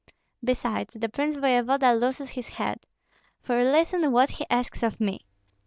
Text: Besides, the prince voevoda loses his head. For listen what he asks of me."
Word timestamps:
Besides, 0.43 0.95
the 0.95 1.09
prince 1.09 1.35
voevoda 1.35 1.93
loses 1.93 2.31
his 2.31 2.47
head. 2.47 2.79
For 3.43 3.63
listen 3.63 4.11
what 4.11 4.31
he 4.31 4.47
asks 4.49 4.81
of 4.81 4.99
me." 4.99 5.27